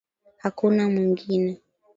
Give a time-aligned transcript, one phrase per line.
[0.41, 1.61] Hakuna mwingine